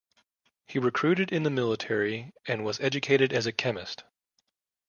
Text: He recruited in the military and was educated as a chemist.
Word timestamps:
He 0.65 0.79
recruited 0.79 1.31
in 1.31 1.43
the 1.43 1.51
military 1.51 2.33
and 2.47 2.65
was 2.65 2.79
educated 2.79 3.31
as 3.31 3.45
a 3.45 3.51
chemist. 3.51 4.03